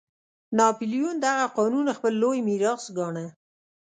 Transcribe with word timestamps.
ناپلیون 0.57 1.15
دغه 1.25 1.45
قانون 1.57 1.87
خپل 1.97 2.13
لوی 2.21 2.39
میراث 2.47 2.83
ګاڼه. 2.97 3.25